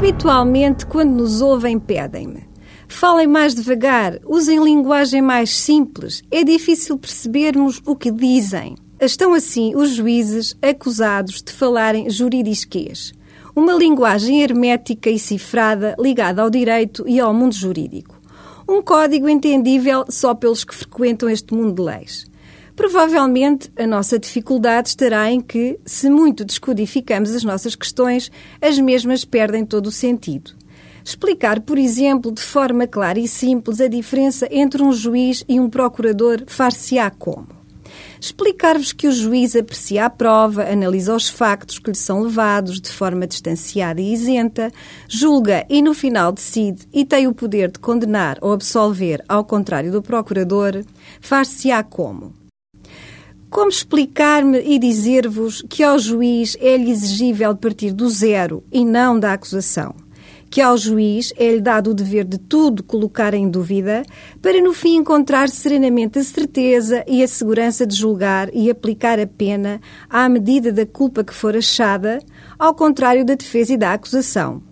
[0.00, 2.48] Habitualmente, quando nos ouvem, pedem-me.
[2.88, 6.22] Falem mais devagar, usem linguagem mais simples.
[6.30, 8.76] É difícil percebermos o que dizem.
[8.98, 13.12] Estão assim os juízes acusados de falarem juridisquês,
[13.54, 18.18] uma linguagem hermética e cifrada ligada ao direito e ao mundo jurídico.
[18.66, 22.29] Um código entendível só pelos que frequentam este mundo de leis.
[22.80, 29.22] Provavelmente a nossa dificuldade estará em que, se muito descodificamos as nossas questões, as mesmas
[29.22, 30.52] perdem todo o sentido.
[31.04, 35.68] Explicar, por exemplo, de forma clara e simples a diferença entre um juiz e um
[35.68, 37.48] procurador far-se-á como?
[38.18, 42.88] Explicar-vos que o juiz aprecia a prova, analisa os factos que lhe são levados de
[42.88, 44.72] forma distanciada e isenta,
[45.06, 49.92] julga e no final decide e tem o poder de condenar ou absolver, ao contrário
[49.92, 50.82] do procurador,
[51.20, 52.39] far-se-á como?
[53.50, 59.32] Como explicar-me e dizer-vos que ao juiz é-lhe exigível partir do zero e não da
[59.32, 59.92] acusação?
[60.48, 64.04] Que ao juiz é-lhe dado o dever de tudo colocar em dúvida,
[64.40, 69.26] para no fim encontrar serenamente a certeza e a segurança de julgar e aplicar a
[69.26, 72.20] pena à medida da culpa que for achada,
[72.56, 74.69] ao contrário da defesa e da acusação?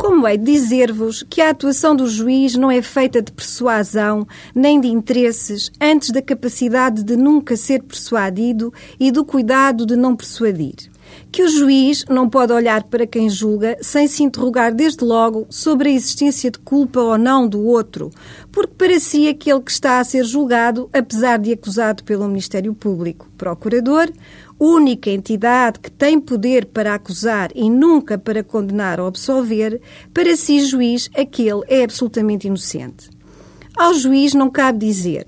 [0.00, 4.88] Como é dizer-vos que a atuação do juiz não é feita de persuasão nem de
[4.88, 10.90] interesses, antes da capacidade de nunca ser persuadido e do cuidado de não persuadir?
[11.30, 15.88] Que o juiz não pode olhar para quem julga sem se interrogar desde logo sobre
[15.88, 18.10] a existência de culpa ou não do outro,
[18.50, 23.28] porque para si aquele que está a ser julgado, apesar de acusado pelo Ministério Público,
[23.36, 24.10] procurador,
[24.58, 29.80] única entidade que tem poder para acusar e nunca para condenar ou absolver,
[30.12, 33.08] para si, juiz, aquele é absolutamente inocente.
[33.76, 35.26] Ao juiz não cabe dizer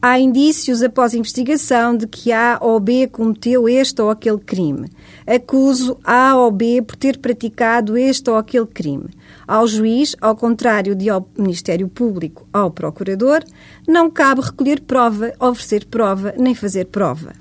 [0.00, 4.88] há indícios após investigação de que A ou B cometeu este ou aquele crime.
[5.26, 9.08] Acuso A ou B por ter praticado este ou aquele crime.
[9.46, 13.44] Ao juiz, ao contrário de ao Ministério Público, ao procurador,
[13.86, 17.32] não cabe recolher prova, oferecer prova, nem fazer prova.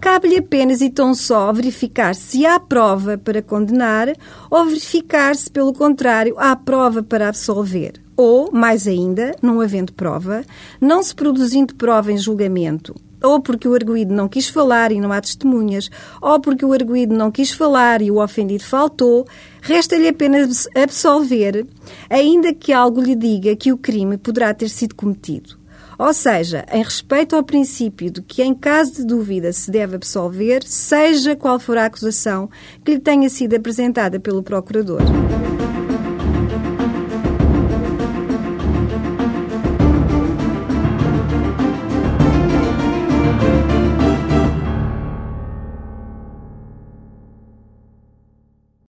[0.00, 4.08] Cabe-lhe apenas e tão só verificar se há prova para condenar
[4.50, 8.03] ou verificar se, pelo contrário, há prova para absolver.
[8.16, 10.44] Ou, mais ainda, não havendo prova,
[10.80, 15.10] não se produzindo prova em julgamento, ou porque o arguído não quis falar e não
[15.10, 19.26] há testemunhas, ou porque o arguído não quis falar e o ofendido faltou,
[19.62, 21.66] resta-lhe apenas absolver,
[22.08, 25.56] ainda que algo lhe diga que o crime poderá ter sido cometido.
[25.98, 30.64] Ou seja, em respeito ao princípio de que, em caso de dúvida, se deve absolver,
[30.64, 32.50] seja qual for a acusação
[32.84, 35.00] que lhe tenha sido apresentada pelo Procurador.